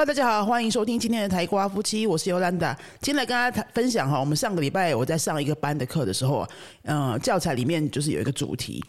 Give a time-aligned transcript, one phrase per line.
[0.00, 2.74] 哈大家好，欢迎收听今天的台瓜夫妻，我是尤兰达。
[3.02, 6.48] 今天来跟大家分享哈，我们上个礼拜我在上一个班的课的时候啊，
[6.84, 8.82] 嗯，教材里面就是有一个主题，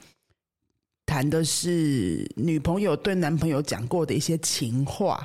[1.06, 5.22] 谈的是女朋友对男朋友讲过的一些情话，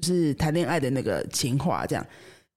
[0.00, 2.06] 就是谈恋爱的那个情话这样。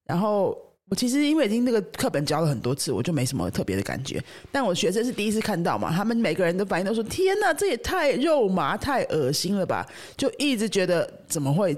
[0.05, 0.57] 然后
[0.88, 4.23] 我其实因为已经那个课本教了很多次，我就没什么特别的感觉。
[4.54, 11.75] 但我学生是第一次看到嘛，他们每个人的反应都说：“天哪，这也太肉麻、太恶心了吧！”就一直觉得怎么会。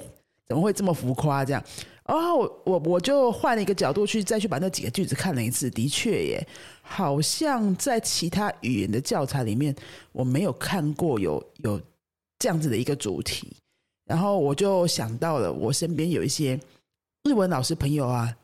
[0.47, 1.43] 怎么会这么浮夸？
[1.45, 1.63] 这样，
[2.05, 6.47] 哦，我我我就换了一个角度去再去把那几个句子看了一次，的确耶，
[6.81, 9.75] 好像在其他语言的教材里面
[10.11, 11.81] 我没有看过有有
[12.39, 13.55] 这样子的一个主题，
[14.05, 16.59] 然后我就想到了我身边有一些
[17.23, 18.35] 日文老师朋友啊。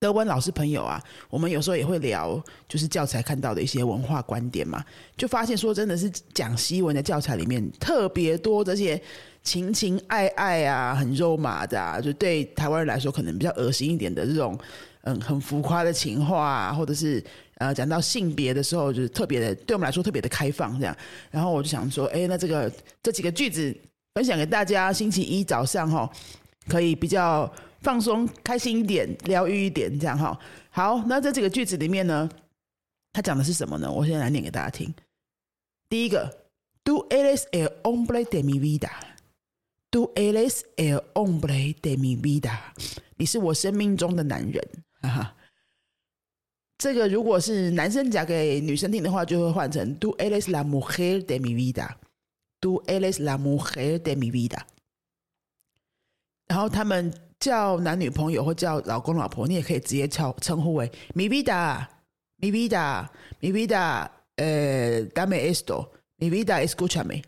[0.00, 4.84] 德文老师朋友啊，我们有时候也会聊，就是教材看到的一些文化观点嘛，
[5.16, 9.00] 就发现说真的是讲西文的教材里面特别多这些
[9.42, 14.56] 情情爱爱啊，很肉麻的，啊，就对台湾人来说可能比较恶心一点的这种，
[15.02, 17.22] 嗯，很浮夸的情话，或者是
[17.56, 20.96] 呃讲到性别的时候，就是特别的对我们来说特别的开放这样。
[21.28, 22.70] 然后我就想说，哎，那这个
[23.02, 23.76] 这几个句子
[24.14, 26.08] 分享给大家，星期一早上哈，
[26.68, 27.50] 可以比较。
[27.80, 30.36] 放松、开心一点、疗愈一点，这样哈。
[30.68, 32.28] 好，那这几个句子里面呢，
[33.12, 33.88] 它讲的是什么呢？
[33.88, 34.92] 我现在来念给大家听。
[35.88, 36.28] 第一个
[36.82, 42.58] ，Do eres el hombre de mi vida？Do eres el hombre de mi vida？
[43.16, 44.68] 你是我生命中的男人，
[45.02, 45.36] 哈哈。
[46.78, 54.62] 这个如果是男生讲给女生听的话，就会换成 Do eres la mujer de mi vida？Do eres la mujer de mi vida？
[56.48, 57.12] 然后他们。
[57.40, 67.22] 叫男女朋友或叫老公老婆，你也可以直接叫称呼为 mi vida，mi vida，mi vida，呃，dame esto，mi vida escúchame。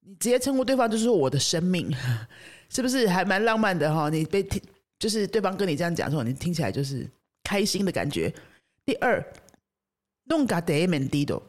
[0.00, 1.94] 你直接称呼对方就是我的生命，
[2.70, 4.08] 是不是还蛮浪漫的哈？
[4.08, 4.58] 你被听，
[4.98, 7.06] 就是对方跟你这样讲说，你听起来就是
[7.42, 8.32] 开心的感觉。
[8.86, 9.22] 第二
[10.30, 11.42] ，nunca te he mentido，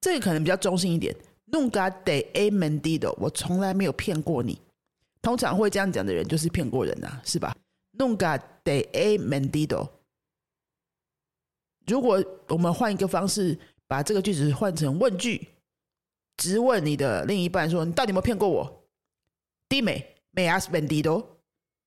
[0.00, 1.12] 这个可能比较中性一点
[1.50, 4.56] ，nunca te he mentido，我从来没有骗过你。
[5.22, 7.54] 通常会这样讲的人，就是骗过人呐，是吧
[7.98, 9.90] ？Nunca de he mentido。
[11.86, 15.48] 如果我们换一个方式，把这个句子换成问句，
[16.36, 18.88] 直问你的另一半说：“你到底有没有骗过我
[19.68, 21.26] ？”Dime, me has mentido.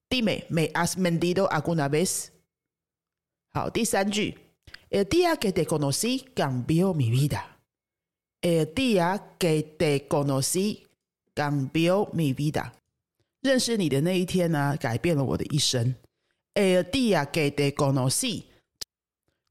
[0.09, 2.27] Dime, me has mentido alguna vez.
[3.53, 4.37] 好，第三句
[4.89, 7.59] ：El día que te conocí cambió mi vida.
[8.41, 10.83] El día que te conocí
[11.33, 12.73] cambió mi vida.
[13.43, 15.93] 认识你的那一天呢，改变了我的一生。
[16.55, 18.43] El día que te conocí，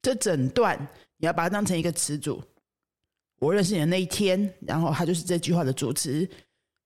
[0.01, 0.79] 这整段
[1.19, 2.43] 你要把它当成一个词组。
[3.39, 6.29] 我认识你的那一天，然后它就是这句话的主词。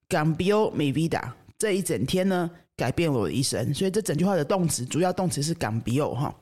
[0.08, 3.72] Cambió mi vida，这一整天呢，改变了我的一生。
[3.72, 6.34] 所以这整句话的动词，主要动词是 cambió 哈。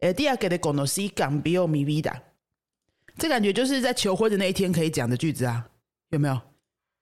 [0.00, 2.14] El día que te conocí cambió mi vida，
[3.16, 5.68] 这感觉就是在求婚的那一天可以讲的句子啊，
[6.10, 6.40] 有没有？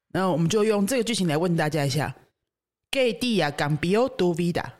[0.08, 2.14] 那我们就用这个句型来问大家一下。
[2.96, 4.72] 给地呀，cambió tu vida。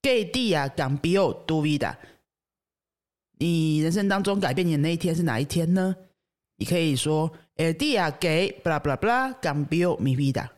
[0.00, 1.96] 给地呀，cambió tu vida。
[3.32, 5.96] 你人生当中改变你的那一天是哪一天呢？
[6.54, 10.50] 你可以说，el día que bla bla bla cambió mi vida。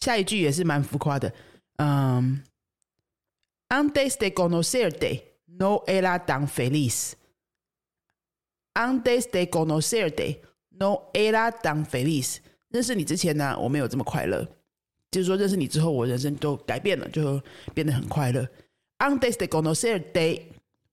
[0.00, 1.32] 下一句也是蛮浮夸的，
[1.76, 2.44] 嗯
[3.70, 7.14] ，antes de conocerte no era tan feliz。
[8.74, 12.40] antes de conocerte no era tan feliz。
[12.68, 14.46] 认识你之前呢，我没有这么快乐。
[15.10, 17.40] 就是说，认识你之后，我人生都改变了，就
[17.74, 18.46] 变得很快乐。
[18.98, 20.42] Antes de conocerte，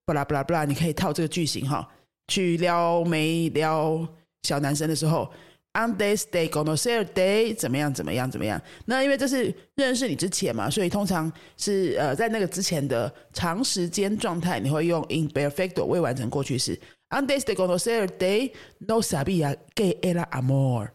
[0.06, 1.88] 布拉布拉布拉，你可以套这个句型哈，
[2.28, 4.08] 去撩妹撩
[4.44, 5.30] 小男生的时候
[5.74, 8.62] ，Antes de conocer day，怎么样怎么样怎么样？
[8.86, 16.80] 那因为这是认识你之前嘛，所以通常是呃在那个之前的长时间状态，你会用 imperfecto 未完成过去式。
[17.09, 20.90] Antes de conocer day，no sabía que era amor。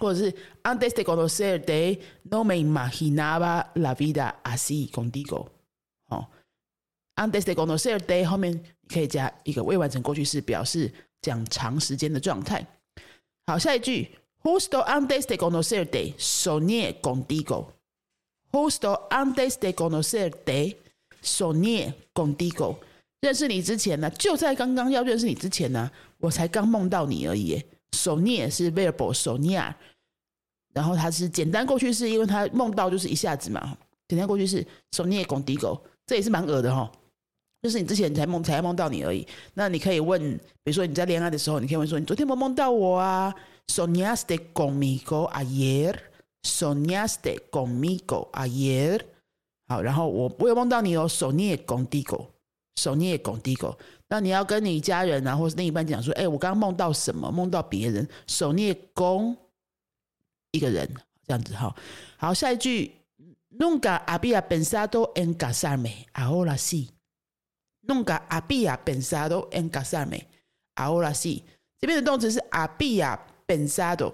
[0.00, 5.48] 或者是 antes de conocerte no me imaginaba la vida así contigo。
[6.08, 6.26] 哦
[7.16, 8.58] ，antes de conocerte 后面
[8.88, 12.66] 可以加一个未完成过去式，表示讲长时间的状态。
[13.46, 14.08] 好，下一句
[14.42, 17.66] ，justo antes de conocerte soñé contigo。
[18.50, 20.76] justo antes de conocerte
[21.22, 22.78] soñé contigo。
[23.20, 27.62] 认识你之前呢，就在刚刚要认识你之前呢，我才刚梦到你而已。
[27.92, 29.74] soñé 是 verb soñar。
[30.72, 33.76] 然后他是简单过去式，因为他梦到就是一下子嘛。
[34.08, 36.90] 简单过去式，soñé contigo，这也是蛮恶的哈。
[37.62, 39.26] 就是你之前才梦才梦到你而已。
[39.54, 40.20] 那你可以问，
[40.64, 43.34] 比如说你在恋爱的时候，你可以问说：“你昨天梦梦到我啊
[43.68, 45.94] ？”soñaste conmigo ayer。
[46.42, 49.00] soñaste conmigo ayer？
[49.68, 53.76] 好，然后我我有梦到你哦，soñé contigo，soñé contigo。
[54.08, 57.30] 那你要跟你家人啊，或是另一半讲说，哎，我刚刚梦到什么？
[57.30, 59.36] 梦到别人，soñé con
[60.52, 60.88] 一个人，
[61.26, 61.74] 这样子哈。
[62.16, 62.92] 好，下一句
[63.58, 66.88] ，nunca había pensado en casarme，ahora sí。
[67.86, 71.42] nunca había pensado en casarme，ahora sí。
[71.78, 74.12] 这边的动词是 había pensado。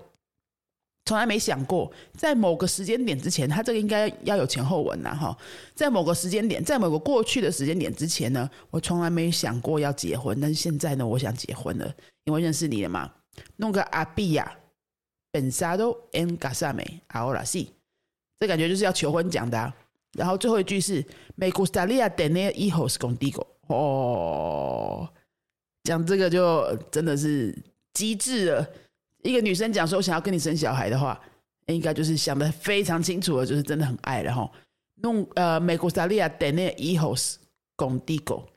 [1.05, 5.37] 从来没想过，在某个时间点之前，他这个应该要有前后文呐，哈。
[5.75, 11.95] 在某个时间点，在某个过去的时间点之前呢，我从来没想过要结婚，但是现在呢，我想结婚了，
[12.25, 13.13] 因为认识你了嘛。
[13.57, 14.53] 弄个阿比亚
[15.37, 17.69] ，pensado en casarme，ahora sí，
[18.39, 19.73] 这感觉就是要求婚讲的。
[20.13, 21.05] 然后最后一句是
[21.35, 23.47] ，me gustaría tener hijos contigo。
[23.67, 25.09] 哦，
[25.83, 27.55] 讲这个就真的是
[27.93, 28.67] 机智了。
[29.23, 31.21] 一个女生讲说，我想要跟你生小孩的话，
[31.67, 34.51] 应该就是想的非常清楚了，就是真的很爱了哈。
[35.03, 37.35] 弄呃，美国萨利亚等那 ehos
[37.77, 38.49] 拱地狗。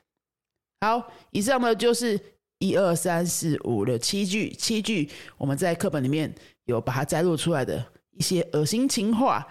[0.80, 2.18] 好，以上呢就是
[2.60, 6.34] 一二三四五六七句，七句我们在课本里面
[6.70, 9.46] 有把它摘录出来的一些恶心情话，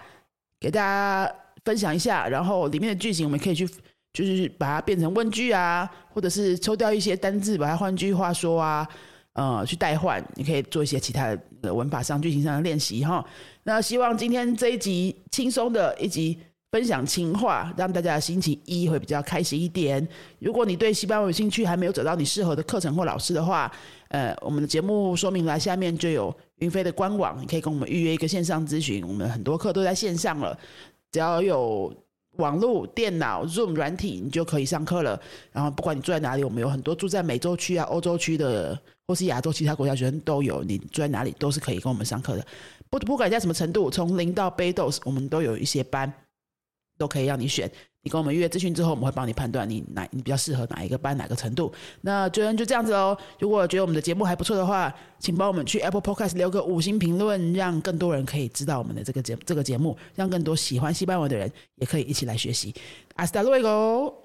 [0.58, 1.32] 给大家
[1.64, 2.26] 分享一下。
[2.26, 3.66] 然后里面的句型我们可以去，
[4.12, 8.88] 就是把它变成问句啊，或者是抽掉一些单字，把它换句话说啊。
[9.34, 13.24] 呃，去代换，你可以做一些其他的文法上、句型上的练习哈。
[13.62, 16.36] 那希望今天这一集轻松的一集
[16.72, 20.06] 分享情话，让大家的星期一会比较开心一点。
[20.40, 23.70] 如果你对西班牙有兴趣，还没有找到你适合的课程或老师的话，
[24.08, 29.06] 呃，我们的节目说明栏下面就有云飞的官网，你可以跟我们预约一个线上咨询。
[29.06, 30.58] 我们很多课都在线上了，
[31.12, 31.92] 只要有
[32.36, 35.20] 网络、电脑、Zoom 软体，你就可以上课了。
[35.52, 38.80] 然后不管你住在哪里，我们有很多住在美洲区啊、欧洲区的。
[39.08, 42.46] 或是亚洲其他国家学生都有，你住在哪里都是可以跟我们上课的。
[42.88, 46.12] 不不管在什么程度，从零到 b 豆，我们都有一些班，
[46.96, 47.68] 都可以让你选。
[48.02, 51.72] 你跟我们预约咨询之后，我们会帮你判断你哪你比较适合哪一个班哪个程度。
[52.00, 53.16] 那就就这样子哦。
[53.38, 62.74] 如果觉得我们的节目还不错的话，请帮我们去 Apple Podcast 留个五星评论，让更多人可以知道我们的这个节这个节目，让更多喜欢西班牙的人也可以一起来学习。
[63.16, 64.19] Hasta luego。